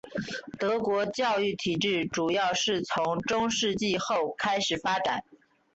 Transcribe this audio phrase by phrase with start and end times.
[0.57, 5.23] 德国教育体制主要是从中世纪后开始发展。